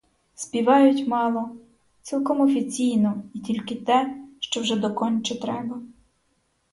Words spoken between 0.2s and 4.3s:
Співають мало, цілком офіційно й тільки те,